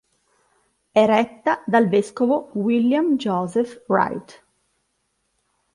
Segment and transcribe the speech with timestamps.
[0.89, 4.43] È retta dal vescovo William Joseph Wright.